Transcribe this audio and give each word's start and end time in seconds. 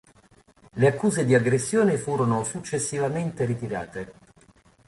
Le 0.77 0.87
accuse 0.87 1.25
di 1.25 1.35
aggressione 1.35 1.95
furono 1.95 2.43
successivamente 2.43 3.45
ritirate. 3.45 4.13